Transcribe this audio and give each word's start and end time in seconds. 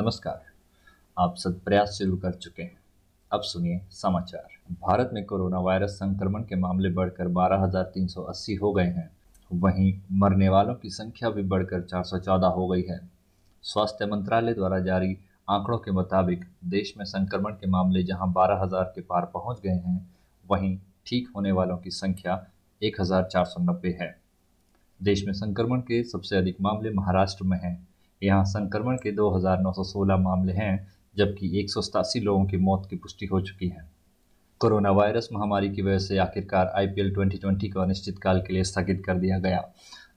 नमस्कार। 0.00 0.42
आप 1.18 1.36
सब 1.36 1.60
प्रयास 1.60 1.88
शुरू 1.88 2.16
कर 2.16 2.32
चुके 2.32 2.62
हैं। 2.62 2.78
अब 3.32 3.40
सुनिए 3.40 3.80
समाचार। 3.90 4.74
भारत 4.80 5.10
में 5.12 5.24
कोरोना 5.24 5.60
वायरस 5.60 5.90
संक्रमण 5.90 6.42
के 6.42 6.56
मामले 6.56 6.90
बढ़कर 6.90 7.28
12,380 7.28 8.54
हो 8.54 8.72
गए 8.72 8.84
हैं। 8.84 9.10
वहीं 9.52 10.00
मरने 10.12 10.48
वालों 10.48 10.74
की 10.74 10.90
संख्या 10.90 11.30
भी 11.30 11.42
बढ़कर 11.42 11.82
414 11.82 12.46
हो 12.46 12.68
गई 12.68 12.82
है। 12.82 13.10
स्वास्थ्य 13.62 14.06
मंत्रालय 14.06 14.54
द्वारा 14.54 14.78
जारी 14.78 15.18
आंकड़ों 15.50 15.78
के 15.78 15.90
मुताबिक 15.90 16.44
देश 16.64 16.94
में 16.98 17.04
संक्रमण 17.04 17.52
के 17.52 17.66
मामले 17.66 18.02
जहाँ 18.02 18.32
12,000 18.32 18.92
के 18.94 19.00
पार 19.00 19.24
पहुँच 19.26 19.60
गए 19.60 19.74
हैं 19.74 20.14
वहीं 20.50 20.78
ठीक 21.06 21.28
होने 21.36 21.52
वालों 21.52 21.78
की 21.78 21.90
संख्या 21.90 22.46
1,490 22.82 23.92
है। 23.92 24.20
देश 25.02 25.24
में 25.24 25.32
संक्रमण 25.32 25.80
के 25.80 26.04
सबसे 26.04 26.36
अधिक 26.36 26.56
मामले 26.60 26.90
महाराष्ट्र 26.90 27.44
में 27.44 27.58
हैं। 27.58 27.87
यहाँ 28.22 28.44
संक्रमण 28.44 28.96
के 28.96 29.12
2,916 29.12 30.16
मामले 30.16 30.52
हैं 30.52 30.92
जबकि 31.16 31.60
एक 31.60 31.70
सौ 31.70 31.80
सतासी 31.80 32.20
लोगों 32.20 32.44
की 32.44 32.56
मौत 32.56 32.86
की 32.90 32.96
पुष्टि 32.96 33.26
हो 33.26 33.40
चुकी 33.40 33.68
है। 33.68 33.90
कोरोना 34.60 34.90
वायरस 34.90 35.28
महामारी 35.32 35.70
की 35.70 35.82
वजह 35.82 35.98
से 35.98 36.18
आखिरकार 36.18 36.72
आईपीएल 36.76 37.14
2020 37.14 37.72
को 37.72 37.80
अनिश्चितकाल 37.80 38.40
के 38.40 38.52
लिए 38.52 38.64
स्थगित 38.64 39.02
कर 39.06 39.14
दिया 39.14 39.38
गया। 39.38 39.68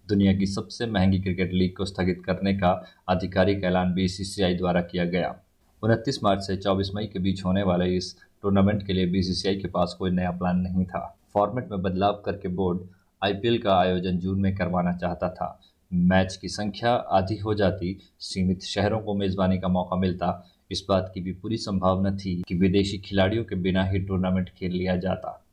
दुनिया 0.07 0.33
की 0.33 0.45
सबसे 0.45 0.85
महँगी 0.85 1.19
क्रिकेट 1.19 1.53
लीग 1.53 1.75
को 1.77 1.85
स्थगित 1.85 2.23
करने 2.25 2.53
का 2.53 2.85
आधिकारिक 3.09 3.63
ऐलान 3.63 3.93
बीसीसीआई 3.93 4.55
द्वारा 4.55 4.81
किया 4.81 5.05
गया। 5.05 5.35
उनतीस 5.83 6.23
मार्च 6.23 6.41
से 6.41 6.57
24 6.57 6.91
मई 6.95 7.05
के 7.05 7.20
बीच 7.20 7.45
होने 7.45 7.63
वाले 7.63 7.95
इस 7.95 8.15
टूर्नामेंट 8.41 8.87
के 8.87 8.93
लिए 8.93 9.05
बीसीसीआई 9.05 9.55
के 9.55 9.67
पास 9.67 9.95
कोई 9.99 10.11
नया 10.11 10.31
प्लान 10.31 10.57
नहीं 10.57 10.85
था। 10.85 11.17
फॉर्मेट 11.33 11.71
में 11.71 11.81
बदलाव 11.81 12.21
करके 12.25 12.47
बोर्ड 12.47 12.79
आईपीएल 13.23 13.57
का 13.57 13.79
आयोजन 13.79 14.17
जून 14.17 14.39
में 14.39 14.55
करवाना 14.55 14.93
चाहता 14.93 15.29
था। 15.29 15.61
मैच 15.93 16.35
की 16.35 16.47
संख्या 16.47 16.93
आधी 16.93 17.37
हो 17.37 17.53
जाती, 17.53 17.97
सीमित 18.19 18.61
शहरों 18.61 18.99
को 18.99 19.13
मेजबानी 19.13 19.59
का 19.59 19.67
मौका 19.67 19.95
मिलता। 19.95 20.51
इस 20.71 20.85
बात 20.89 21.11
की 21.13 21.21
भी 21.21 21.33
पूरी 21.33 21.57
संभावना 21.57 22.11
थी 22.11 22.43
कि 22.48 22.55
विदेशी 22.55 22.98
खिलाड़ियों 22.98 23.43
के 23.43 23.55
बिना 23.55 23.83
ही 23.83 23.99
टूर्नामेंट 23.99 24.49
खेल 24.49 24.71
लिया 24.71 24.95
जाता। 24.95 25.45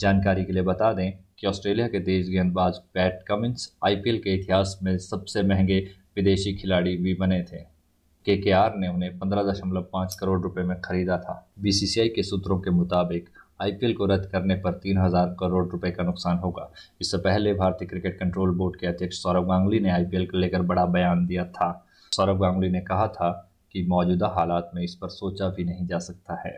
जानकारी 0.00 0.44
के 0.44 0.52
लिए 0.52 0.62
बता 0.62 0.92
दें 0.92 1.12
कि 1.38 1.46
ऑस्ट्रेलिया 1.46 1.88
के 1.88 2.00
तेज 2.00 2.30
गेंदबाज 2.30 2.78
पैट 2.94 3.24
कमिंस 3.28 3.76
आईपीएल 3.84 4.18
के 4.18 4.34
इतिहास 4.34 4.78
में 4.82 4.98
सबसे 4.98 5.42
महँगे 5.42 5.90
विदेशी 6.16 6.54
खिलाड़ी 6.54 6.96
भी 6.96 7.14
बने 7.14 7.42
थे। 7.42 7.80
के 8.24 8.36
ने 8.78 8.88
उन्हें 8.88 9.18
पंद्रह 9.18 9.42
दशमलव 9.42 9.88
पाँच 9.92 10.14
करोड़ 10.14 10.40
रुपए 10.40 10.62
में 10.62 10.80
खरीदा 10.80 11.18
था। 11.18 11.50
बीसीसीआई 11.60 12.08
के 12.08 12.22
सूत्रों 12.22 12.60
के 12.60 12.70
मुताबिक 12.70 13.28
आईपीएल 13.62 13.94
को 13.94 14.06
रद्द 14.06 14.26
करने 14.26 14.54
पर 14.54 14.72
तीन 14.72 14.98
हज़ार 14.98 15.36
करोड़ 15.40 15.66
रुपए 15.68 15.90
का 15.90 16.02
नुकसान 16.02 16.38
होगा। 16.38 16.70
इससे 17.00 17.18
पहले 17.18 17.52
भारतीय 17.54 17.88
क्रिकेट 17.88 18.18
कंट्रोल 18.18 18.50
बोर्ड 18.50 18.76
के 18.76 18.86
अध्यक्ष 18.86 19.22
सौरभ 19.22 19.48
गांगुली 19.48 19.80
ने 19.80 19.90
आईपीएल 19.90 20.26
को 20.26 20.38
लेकर 20.38 20.62
बड़ा 20.62 20.84
बयान 20.86 21.26
दिया 21.26 21.44
था। 21.44 21.70
सौरभ 22.12 22.40
गांगुली 22.40 22.68
ने 22.68 22.80
कहा 22.80 23.06
था 23.08 23.30
कि 23.74 23.82
मौजूदा 23.86 24.28
हालात 24.28 24.70
में 24.74 24.82
इस 24.82 24.94
पर 24.94 25.08
सोचा 25.08 25.48
भी 25.48 25.64
नहीं 25.64 25.86
जा 25.86 25.98
सकता 25.98 26.40
है। 26.46 26.52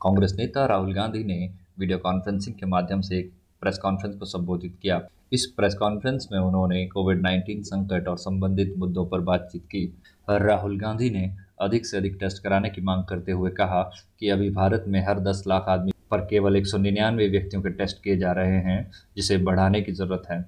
कांग्रेस 0.00 0.34
नेता 0.38 0.64
राहुल 0.66 0.94
गांधी 0.94 1.24
ने 1.24 1.54
वीडियो 1.78 1.98
कॉन्फ्रेंसिंग 1.98 2.54
के 2.56 2.66
माध्यम 2.66 3.00
से 3.00 3.18
एक 3.18 3.32
प्रेस 3.62 3.78
कॉन्फ्रेंस 3.78 4.14
को 4.16 4.24
संबोधित 4.24 4.76
किया। 4.82 5.00
इस 5.32 5.46
प्रेस 5.46 5.74
कॉन्फ्रेंस 5.74 6.28
में 6.32 6.38
उन्होंने 6.38 6.84
कोविड 6.86 7.20
19 7.20 7.62
संकट 7.62 8.08
और 8.08 8.16
संबंधित 8.18 8.74
मुद्दों 8.78 9.06
पर 9.06 9.20
बातचीत 9.20 9.64
की। 9.64 9.84
राहुल 10.28 10.78
गांधी 10.78 11.10
ने 11.10 11.24
अधिक 11.62 11.86
से 11.86 11.96
अधिक 11.96 12.16
टेस्ट 12.20 12.42
कराने 12.42 12.70
की 12.70 12.80
मांग 12.80 13.04
करते 13.04 13.32
हुए 13.32 13.50
कहा 13.50 13.82
कि 14.20 14.28
अभी 14.28 14.50
भारत 14.50 14.84
में 14.88 15.00
हर 15.06 15.20
10 15.20 15.42
लाख 15.46 15.68
आदमी 15.68 15.92
पर 16.10 16.20
केवल 16.20 16.56
एक 16.56 16.66
सौ 16.66 16.78
निन्यानवे 16.78 17.28
व्यक्तियों 17.28 17.62
के 17.62 17.70
टेस्ट 17.70 18.02
किए 18.02 18.16
जा 18.16 18.32
रहे 18.32 18.58
हैं, 18.60 18.90
जिसे 19.16 19.38
बढ़ाने 19.38 19.80
की 19.82 19.92
ज़रूरत 19.92 20.22
है। 20.30 20.44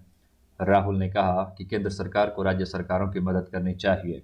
राहुल 0.61 0.99
ने 0.99 1.09
कहा 1.09 1.43
कि 1.59 1.65
केंद्र 1.65 1.91
सरकार 1.91 2.31
को 2.31 2.43
राज्य 2.43 2.65
सरकारों 2.65 3.09
की 3.09 3.21
मदद 3.21 3.49
करनी 3.53 3.75
चाहिए। 3.75 4.23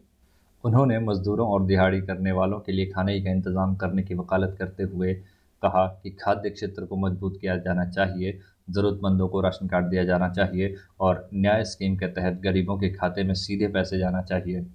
उन्होंने 0.64 0.98
मजदूरों 0.98 1.48
और 1.48 1.64
दिहाड़ी 1.66 2.00
करने 2.00 2.33
वालों 2.33 2.58
के 2.61 2.72
लिए 2.72 2.86
खाने 2.86 3.20
का 3.20 3.30
इंतज़ाम 3.30 3.74
करने 3.77 4.02
की 4.02 4.14
वकालत 4.14 4.57
करते 4.58 4.83
हुए 4.83 5.14
कहा 5.62 5.86
कि 6.02 6.11
खाद्य 6.11 6.51
क्षेत्र 6.51 6.84
को 6.84 6.96
मज़बूत 6.96 7.39
किया 7.40 7.57
जाना 7.57 7.84
चाहिए, 7.84 8.39
ज़रूरतमंदों 8.70 9.28
को 9.28 9.40
राशन 9.40 9.68
कार्ड 9.68 9.86
दिया 9.86 10.05
जाना 10.05 10.28
चाहिए 10.28 10.74
और 11.01 11.28
न्याय 11.34 11.64
स्कीम 11.64 11.96
के 11.96 12.07
तहत 12.07 12.40
गरीबों 12.40 12.78
के 12.78 12.90
खाते 12.90 13.24
में 13.24 13.34
सीधे 13.34 13.68
पैसे 13.68 13.98
जाना 13.98 14.22
चाहिए। 14.22 14.67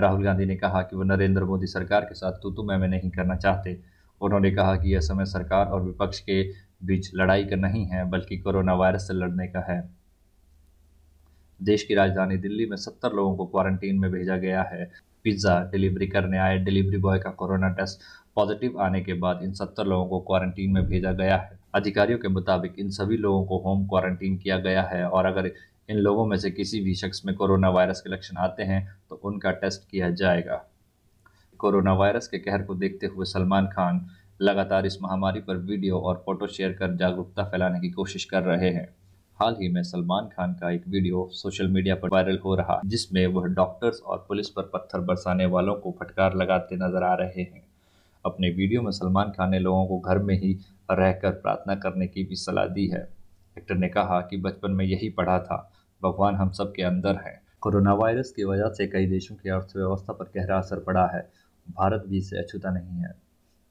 राहुल 0.00 0.24
गांधी 0.24 0.44
ने 0.46 0.56
कहा 0.56 0.82
कि 0.82 0.96
वो 0.96 1.02
नरेंद्र 1.02 1.44
मोदी 1.44 1.66
सरकार 1.66 2.04
के 2.04 2.14
साथ 2.14 2.32
तू 2.32 2.50
तू 2.50 2.62
मैं 2.62 2.76
मैं 2.78 2.88
नहीं 2.88 3.10
करना 3.10 3.36
चाहते। 3.36 3.78
उन्होंने 4.20 4.50
कहा 4.50 4.74
कि 4.76 4.94
यह 4.94 5.00
समय 5.00 5.24
सरकार 5.26 5.66
और 5.66 5.82
विपक्ष 5.82 6.20
के 6.20 6.42
बीच 6.84 7.10
लड़ाई 7.14 7.44
का 7.44 7.56
नहीं 7.56 7.84
है, 7.86 8.04
बल्कि 8.10 8.36
कोरोना 8.38 8.74
वायरस 8.74 9.06
से 9.08 9.14
लड़ने 9.14 9.46
का 9.46 9.60
है। 9.72 9.80
देश 11.60 11.82
की 11.82 11.94
राजधानी 11.94 12.36
दिल्ली 12.36 12.66
में 12.66 12.76
सत्तर 12.76 13.12
लोगों 13.12 13.36
को 13.36 13.46
क्वारंटीन 13.46 13.98
में 13.98 14.10
भेजा 14.10 14.36
गया 14.36 14.62
है। 14.62 14.90
पिज़्ज़ा 15.24 15.58
डिलीवरी 15.72 16.06
करने 16.06 16.38
आए 16.38 16.58
डिलीवरी 16.58 16.98
बॉय 16.98 17.18
का 17.18 17.30
कोरोना 17.30 17.68
टेस्ट 17.68 18.02
पॉजिटिव 18.34 18.80
आने 18.80 19.00
के 19.00 19.14
बाद 19.14 19.40
इन 19.42 19.52
सत्तर 19.52 19.86
लोगों 19.86 20.06
को 20.06 20.20
क्वारंटीन 20.20 20.72
में 20.72 20.86
भेजा 20.86 21.12
गया 21.12 21.36
है। 21.36 21.58
अधिकारियों 21.74 22.18
के 22.18 22.28
मुताबिक 22.28 22.78
इन 22.78 22.90
सभी 22.90 23.16
लोगों 23.16 23.44
को 23.44 23.58
होम 23.58 23.86
क्वारंटीन 23.86 24.36
किया 24.38 24.58
गया 24.58 24.82
है 24.82 25.04
और 25.04 25.26
अगर 25.26 25.50
इन 25.90 25.96
लोगों 25.96 26.24
में 26.26 26.36
से 26.38 26.50
किसी 26.50 26.80
भी 26.80 26.94
शख्स 26.94 27.24
में 27.26 27.34
कोरोना 27.34 27.68
वायरस 27.70 28.00
के 28.00 28.10
लक्षण 28.10 28.36
आते 28.38 28.62
हैं 28.62 28.80
तो 29.10 29.20
उनका 29.24 29.50
टेस्ट 29.52 29.88
किया 29.90 30.10
जाएगा। 30.12 30.64
कोरोना 31.60 31.94
वायरस 31.94 32.28
के 32.28 32.38
कहर 32.38 32.62
को 32.62 32.74
देखते 32.74 33.06
हुए 33.06 33.26
सलमान 33.26 33.66
खान 33.66 34.00
लगातार 34.40 34.86
इस 34.86 34.98
महामारी 35.02 35.40
पर 35.40 35.56
वीडियो 35.56 35.98
और 35.98 36.22
फ़ोटो 36.26 36.46
शेयर 36.46 36.72
कर 36.72 36.94
जागरूकता 36.96 37.44
फैलाने 37.44 37.80
की 37.80 37.90
कोशिश 37.90 38.24
कर 38.24 38.42
रहे 38.42 38.70
हैं। 38.70 38.88
हाल 39.38 39.56
ही 39.60 39.68
में 39.68 39.82
सलमान 39.82 40.28
खान 40.28 40.52
का 40.54 40.70
एक 40.70 40.86
वीडियो 40.88 41.28
सोशल 41.32 41.68
मीडिया 41.68 41.94
पर 41.94 42.08
वायरल 42.08 42.38
हो 42.38 42.54
रहा, 42.54 42.80
जिसमें 42.84 43.26
वह 43.26 43.46
डॉक्टर्स 43.46 44.00
और 44.00 44.24
पुलिस 44.28 44.48
पर 44.48 44.70
पत्थर 44.74 45.00
बरसाने 45.00 45.46
वालों 45.46 45.74
को 45.74 45.94
फटकार 46.00 46.34
लगाते 46.34 46.76
नज़र 46.76 47.04
आ 47.04 47.14
रहे 47.14 47.42
हैं। 47.42 47.62
अपने 48.24 48.50
वीडियो 48.50 48.82
में 48.82 48.90
सलमान 48.92 49.30
खान 49.30 49.50
ने 49.50 49.58
लोगों 49.58 49.86
को 49.86 49.98
घर 50.00 50.18
में 50.18 50.34
ही 50.34 50.52
रहकर 50.90 51.30
प्रार्थना 51.32 51.74
करने 51.74 52.06
की 52.06 52.24
भी 52.24 52.36
सलाह 52.36 52.66
दी 52.68 52.86
है। 52.86 53.08
एक्टर 53.56 53.74
ने 53.74 53.88
कहा 53.88 54.20
कि 54.20 54.36
बचपन 54.38 54.70
में 54.70 54.84
यही 54.84 55.08
पढ़ा 55.10 55.38
था 55.38 55.56
भगवान 56.02 56.34
हम 56.34 56.50
सब 56.50 56.72
के 56.76 56.82
अंदर 56.82 57.16
है। 57.16 57.42
कोरोना 57.60 57.92
वायरस 57.94 58.30
की 58.30 58.44
वजह 58.44 58.68
से 58.68 58.86
कई 58.86 59.06
देशों 59.06 59.36
की 59.36 59.50
अर्थव्यवस्था 59.50 60.12
पर 60.12 60.24
गहरा 60.36 60.58
असर 60.58 60.78
पड़ा 60.78 61.06
है। 61.06 61.28
भारत 61.70 62.04
भी 62.08 62.18
इससे 62.18 62.38
अछूता 62.38 62.70
नहीं 62.70 62.98
है। 62.98 63.14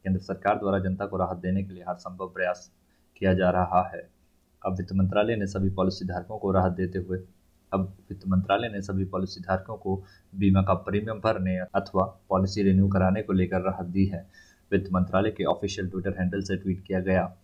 केंद्र 0.03 0.21
सरकार 0.21 0.55
द्वारा 0.55 0.79
जनता 0.79 1.05
को 1.05 1.17
राहत 1.17 1.37
देने 1.37 1.63
के 1.63 1.73
लिए 1.73 1.83
हर 1.89 1.95
संभव 1.95 2.27
प्रयास 2.27 2.71
किया 3.17 3.33
जा 3.33 3.49
रहा 3.49 3.91
है। 3.93 4.09
अब 4.65 4.73
वित्त 4.73 4.93
मंत्रालय 4.93 5.35
ने 5.35 5.47
सभी 5.47 5.69
पॉलिसी 5.69 6.05
धारकों 6.05 6.37
को 6.37 6.51
राहत 6.51 6.71
देते 6.71 6.99
हुए, 6.99 7.19
अब 7.73 7.97
वित्त 8.09 8.27
मंत्रालय 8.27 8.69
ने 8.69 8.81
सभी 8.81 9.05
पॉलिसी 9.05 9.41
धारकों 9.41 9.77
को 9.77 10.03
बीमा 10.35 10.61
का 10.61 10.73
प्रीमियम 10.73 11.19
भरने 11.19 11.57
अथवा 11.57 12.03
पॉलिसी 12.29 12.63
रिन्यू 12.63 12.87
कराने 12.87 13.21
को 13.21 13.33
लेकर 13.33 13.61
राहत 13.61 13.85
दी 13.85 14.05
है। 14.05 14.27
वित्त 14.71 14.89
मंत्रालय 14.93 15.31
के 15.31 15.43
ऑफिशियल 15.43 15.89
ट्विटर 15.89 16.15
हैंडल 16.19 16.41
से 16.41 16.57
ट्वीट 16.57 16.83
किया 16.83 16.99
गया। 16.99 17.37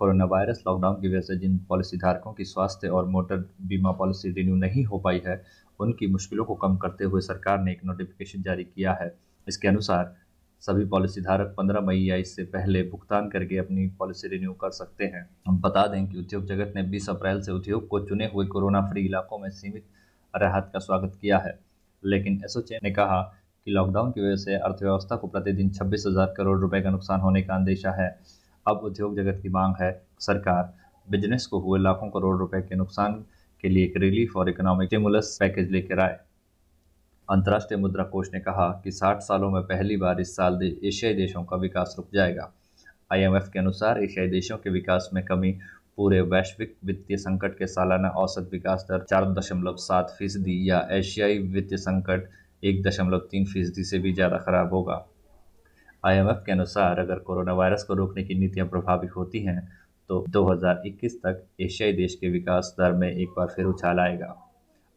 कोरोना 0.00 0.24
वायरस 0.24 0.64
लॉकडाउन 0.66 1.00
की 1.00 1.08
वजह 1.08 1.20
से 1.20 1.38
जिन 1.38 1.58
पॉलिसी 1.68 1.96
धारकों 1.96 2.32
की 2.32 2.44
स्वास्थ्य 2.44 2.88
और 2.88 3.06
मोटर 3.06 3.36
बीमा 3.62 3.92
पॉलिसी 3.92 4.30
रिन्यू 4.32 4.54
नहीं 4.54 4.84
हो 4.84 4.98
पाई 4.98 5.22
है, 5.26 5.42
उनकी 5.80 6.06
मुश्किलों 6.06 6.44
को 6.44 6.54
कम 6.54 6.76
करते 6.76 7.04
हुए 7.04 7.20
सरकार 7.20 7.62
ने 7.62 7.72
एक 7.72 7.84
नोटिफिकेशन 7.84 8.42
जारी 8.42 8.64
किया 8.64 8.92
है। 8.92 9.18
इसके 9.48 9.68
अनुसार, 9.68 10.16
सभी 10.60 10.84
पॉलिसी 10.84 11.20
धारक 11.20 11.54
15 11.58 11.80
मई 11.80 11.98
या 11.98 12.16
इससे 12.16 12.44
पहले 12.44 12.82
भुगतान 12.82 13.28
करके 13.28 13.58
अपनी 13.58 13.86
पॉलिसी 13.86 14.28
रिन्यू 14.28 14.52
कर 14.52 14.70
सकते 14.70 15.04
हैं। 15.04 15.30
हम 15.46 15.60
बता 15.60 15.86
दें 15.86 16.06
कि 16.06 16.18
उद्योग 16.18 16.46
जगत 16.46 16.72
ने 16.76 16.82
20 16.82 17.10
अप्रैल 17.10 17.42
से 17.42 17.52
उद्योग 17.52 17.88
को 17.88 18.00
चुने 18.00 18.30
हुए 18.34 18.46
कोरोना 18.46 18.80
फ्री 18.80 19.06
इलाकों 19.06 19.38
में 19.38 19.50
सीमित 19.50 19.84
राहत 20.36 20.70
का 20.72 20.78
स्वागत 20.78 21.18
किया 21.20 21.38
है। 21.38 21.58
लेकिन 22.04 22.34
एसोचैन 22.34 22.80
ने 22.82 22.90
कहा 22.90 23.22
कि 23.64 23.70
लॉकडाउन 23.70 24.10
की 24.10 24.20
वजह 24.20 24.36
से 24.36 24.54
अर्थव्यवस्था 24.54 25.16
को 25.16 25.26
प्रतिदिन 25.26 25.70
छब्बीस 25.70 26.04
करोड़ 26.08 26.58
रुपए 26.58 26.80
का 26.80 26.90
नुकसान 26.90 27.20
होने 27.20 27.42
का 27.42 27.54
अंदेशा 27.54 27.90
है। 27.90 28.39
अब 28.70 28.84
उद्योग 28.84 29.16
जगत 29.16 29.40
की 29.42 29.48
मांग 29.50 29.74
है। 29.80 29.90
सरकार 30.20 30.72
बिज़नेस 31.06 31.46
को 31.46 31.58
हुए 31.60 31.78
लाखों 31.80 32.10
करोड़ 32.10 32.36
रुपए 32.38 32.60
के 32.60 32.76
नुकसान 32.76 33.24
के 33.64 33.68
लिए 33.68 33.84
एक 33.84 33.96
रिलीफ 33.96 34.36
और 34.36 34.48
इकोनॉमिक 34.50 34.88
स्टिमुलस 34.88 35.36
पैकेज 35.40 35.70
लेकर 35.70 36.00
आए। 36.00 36.18
अंतर्राष्ट्रीय 37.28 37.80
मुद्रा 37.80 38.04
कोष 38.04 38.28
ने 38.34 38.40
कहा 38.40 38.68
कि 38.84 38.90
60 38.92 39.20
सालों 39.22 39.50
में 39.50 39.62
पहली 39.64 39.96
बार 39.96 40.20
इस 40.20 40.34
साल 40.36 40.62
एशियाई 40.62 41.14
देशों 41.14 41.42
का 41.44 41.56
विकास 41.58 41.94
रुक 41.98 42.08
जाएगा। 42.14 42.50
आईएमएफ 43.12 43.48
के 43.52 43.58
अनुसार 43.58 44.02
एशियाई 44.02 44.28
देशों 44.28 44.56
के 44.56 44.70
विकास 44.70 45.08
में 45.14 45.24
कमी, 45.24 45.52
पूरे 45.96 46.20
वैश्विक 46.22 46.76
वित्तीय 46.84 47.16
संकट 47.16 47.56
के 47.58 47.66
सालाना 47.66 48.08
औसत 48.18 48.48
विकास 48.52 48.86
दर 48.90 49.04
चार 49.04 49.32
दशमलव 49.34 49.76
सात 49.78 50.14
फ़ीसदी 50.18 50.58
या 50.70 50.86
एशियाई 50.92 51.38
वित्तीय 51.48 51.78
संकट 51.78 52.28
एक 52.62 52.82
दशमलव 52.82 53.18
तीन 53.30 53.44
फ़ीसदी 53.44 53.84
से 53.84 53.98
भी 53.98 54.12
ज़्यादा 54.12 54.38
खराब 54.38 54.72
होगा। 54.74 54.94
आईएमएफ 56.04 56.42
के 56.46 56.52
अनुसार 56.52 56.98
अगर 56.98 57.18
कोरोना 57.18 57.52
वायरस 57.52 57.82
को 57.82 57.94
रोकने 57.94 58.22
की 58.24 58.34
नीतियाँ 58.34 58.66
प्रभावी 58.68 59.06
होती 59.06 59.40
हैं 59.40 59.60
तो 60.10 60.24
2021 60.28 61.16
तक 61.16 61.44
एशियाई 61.60 61.92
देश 61.92 62.14
के 62.14 62.28
विकास 62.28 62.74
दर 62.78 62.92
में 62.92 63.10
एक 63.10 63.28
बार 63.28 63.46
फिर 63.46 63.64
उछाल 63.64 64.00
आएगा। 64.00 64.34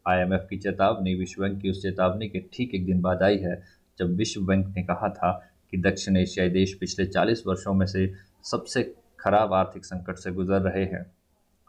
आईएमएफ 0.06 0.46
की 0.50 0.56
चेतावनी 0.58 1.14
विश्व 1.14 1.42
बैंक 1.42 1.60
की 1.62 1.70
उस 1.70 1.82
चेतावनी 1.82 2.28
के 2.28 2.38
ठीक 2.52 2.74
एक 2.74 2.86
दिन 2.86 3.00
बाद 3.00 3.22
आई 3.22 3.36
है, 3.36 3.62
जब 3.98 4.16
विश्व 4.16 4.40
बैंक 4.40 4.74
ने 4.76 4.82
कहा 4.82 5.08
था 5.08 5.32
कि 5.70 5.76
दक्षिण 5.76 6.16
एशियाई 6.16 6.50
देश 6.50 6.74
पिछले 6.74 7.06
40 7.06 7.42
वर्षों 7.46 7.74
में 7.74 7.86
से 7.86 8.12
सबसे 8.44 8.82
खराब 9.20 9.52
आर्थिक 9.52 9.84
संकट 9.84 10.16
से 10.16 10.32
गुजर 10.32 10.60
रहे 10.60 10.84
हैं। 10.84 11.06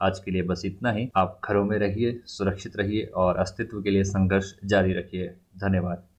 आज 0.01 0.19
के 0.19 0.31
लिए 0.31 0.41
बस 0.43 0.61
इतना 0.65 0.91
ही। 0.91 1.09
आप 1.15 1.39
घरों 1.45 1.65
में 1.65 1.77
रहिए, 1.79 2.19
सुरक्षित 2.25 2.77
रहिए 2.77 3.03
और 3.05 3.37
अस्तित्व 3.37 3.81
के 3.81 3.89
लिए 3.89 4.03
संघर्ष 4.03 4.53
जारी 4.65 4.93
रखिए। 4.93 5.27
धन्यवाद। 5.57 6.07